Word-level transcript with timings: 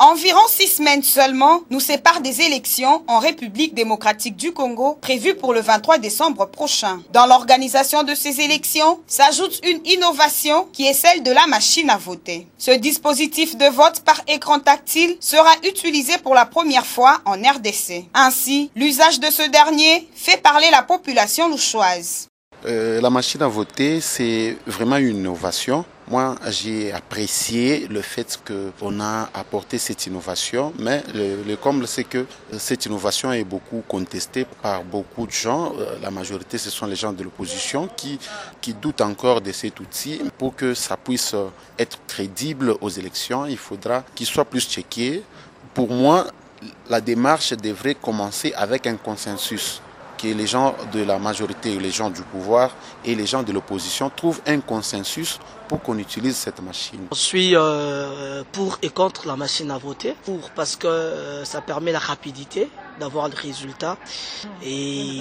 Environ 0.00 0.46
six 0.46 0.68
semaines 0.68 1.02
seulement 1.02 1.62
nous 1.70 1.80
séparent 1.80 2.20
des 2.20 2.42
élections 2.42 3.02
en 3.08 3.18
République 3.18 3.74
démocratique 3.74 4.36
du 4.36 4.52
Congo 4.52 4.96
prévues 5.00 5.34
pour 5.34 5.52
le 5.52 5.60
23 5.60 5.98
décembre 5.98 6.46
prochain. 6.46 7.02
Dans 7.12 7.26
l'organisation 7.26 8.04
de 8.04 8.14
ces 8.14 8.40
élections 8.40 9.00
s'ajoute 9.08 9.58
une 9.66 9.84
innovation 9.84 10.68
qui 10.72 10.86
est 10.86 10.94
celle 10.94 11.24
de 11.24 11.32
la 11.32 11.48
machine 11.48 11.90
à 11.90 11.96
voter. 11.96 12.46
Ce 12.58 12.70
dispositif 12.70 13.56
de 13.56 13.66
vote 13.66 14.02
par 14.04 14.20
écran 14.28 14.60
tactile 14.60 15.16
sera 15.18 15.50
utilisé 15.64 16.16
pour 16.18 16.36
la 16.36 16.46
première 16.46 16.86
fois 16.86 17.20
en 17.24 17.32
RDC. 17.32 18.04
Ainsi, 18.14 18.70
l'usage 18.76 19.18
de 19.18 19.30
ce 19.32 19.50
dernier 19.50 20.08
fait 20.14 20.40
parler 20.40 20.70
la 20.70 20.84
population 20.84 21.48
louchoise. 21.48 22.28
Euh, 22.66 23.00
la 23.00 23.10
machine 23.10 23.42
à 23.42 23.48
voter, 23.48 24.00
c'est 24.00 24.56
vraiment 24.66 24.96
une 24.96 25.18
innovation 25.18 25.84
moi, 26.10 26.36
j'ai 26.48 26.90
apprécié 26.90 27.86
le 27.86 28.00
fait 28.00 28.40
qu'on 28.46 28.98
a 28.98 29.28
apporté 29.34 29.76
cette 29.76 30.06
innovation, 30.06 30.72
mais 30.78 31.02
le, 31.14 31.54
comble, 31.56 31.86
c'est 31.86 32.04
que 32.04 32.24
cette 32.56 32.86
innovation 32.86 33.30
est 33.30 33.44
beaucoup 33.44 33.82
contestée 33.86 34.46
par 34.62 34.84
beaucoup 34.84 35.26
de 35.26 35.32
gens. 35.32 35.74
Euh, 35.78 35.96
la 36.00 36.10
majorité, 36.10 36.56
ce 36.56 36.70
sont 36.70 36.86
les 36.86 36.96
gens 36.96 37.12
de 37.12 37.22
l'opposition 37.22 37.90
qui, 37.94 38.18
qui 38.62 38.72
doutent 38.72 39.02
encore 39.02 39.42
de 39.42 39.52
cet 39.52 39.80
outil. 39.80 40.22
Pour 40.38 40.56
que 40.56 40.72
ça 40.72 40.96
puisse 40.96 41.34
être 41.78 41.98
crédible 42.06 42.74
aux 42.80 42.88
élections, 42.88 43.44
il 43.44 43.58
faudra 43.58 44.02
qu'il 44.14 44.26
soit 44.26 44.46
plus 44.46 44.66
checké. 44.66 45.22
Pour 45.74 45.90
moi, 45.90 46.26
la 46.88 47.02
démarche 47.02 47.52
devrait 47.52 47.96
commencer 47.96 48.54
avec 48.56 48.86
un 48.86 48.96
consensus 48.96 49.82
que 50.18 50.26
les 50.26 50.46
gens 50.46 50.74
de 50.92 51.02
la 51.04 51.18
majorité, 51.18 51.78
les 51.78 51.90
gens 51.90 52.10
du 52.10 52.22
pouvoir 52.22 52.70
et 53.04 53.14
les 53.14 53.26
gens 53.26 53.42
de 53.42 53.52
l'opposition 53.52 54.10
trouvent 54.14 54.40
un 54.46 54.60
consensus 54.60 55.38
pour 55.68 55.80
qu'on 55.82 55.98
utilise 55.98 56.36
cette 56.36 56.60
machine. 56.62 57.06
Je 57.12 57.18
suis 57.18 57.50
euh, 57.54 58.42
pour 58.52 58.78
et 58.82 58.88
contre 58.90 59.26
la 59.26 59.36
machine 59.36 59.70
à 59.70 59.78
voter, 59.78 60.14
pour 60.24 60.50
parce 60.50 60.76
que 60.76 60.86
euh, 60.86 61.44
ça 61.44 61.60
permet 61.60 61.92
la 61.92 61.98
rapidité 61.98 62.68
d'avoir 62.98 63.28
le 63.28 63.34
résultat 63.36 63.96
et 64.64 65.20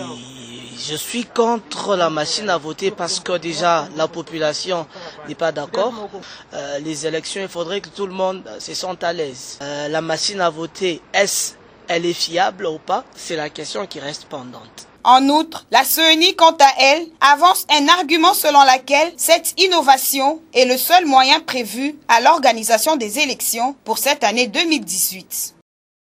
je 0.80 0.96
suis 0.96 1.26
contre 1.26 1.96
la 1.96 2.10
machine 2.10 2.50
à 2.50 2.58
voter 2.58 2.90
parce 2.90 3.20
que 3.20 3.38
déjà 3.38 3.88
la 3.96 4.08
population 4.08 4.88
n'est 5.28 5.36
pas 5.36 5.52
d'accord. 5.52 5.94
Euh, 6.54 6.80
les 6.80 7.06
élections, 7.06 7.42
il 7.42 7.48
faudrait 7.48 7.82
que 7.82 7.90
tout 7.90 8.08
le 8.08 8.14
monde 8.14 8.42
se 8.60 8.74
sente 8.74 9.04
à 9.04 9.14
l'aise. 9.14 9.60
la 9.62 10.02
machine 10.02 10.42
à 10.42 10.50
voter, 10.50 11.02
est-ce 11.14 11.54
elle 11.88 12.06
est 12.06 12.14
fiable 12.14 12.66
ou 12.66 12.80
pas? 12.80 13.04
C'est 13.16 13.36
la 13.36 13.50
question 13.50 13.86
qui 13.88 14.00
reste 14.00 14.26
pendante. 14.26 14.87
En 15.10 15.30
outre, 15.30 15.66
la 15.72 15.86
CENI, 15.86 16.36
quant 16.36 16.58
à 16.60 16.68
elle, 16.80 17.08
avance 17.22 17.66
un 17.70 17.88
argument 17.88 18.34
selon 18.34 18.60
lequel 18.64 19.14
cette 19.16 19.54
innovation 19.58 20.42
est 20.54 20.66
le 20.66 20.78
seul 20.78 21.06
moyen 21.06 21.40
prévu 21.40 21.96
à 22.10 22.20
l'organisation 22.20 22.98
des 22.98 23.20
élections 23.20 23.74
pour 23.86 24.00
cette 24.00 24.26
année 24.26 24.48
2018. 24.48 25.57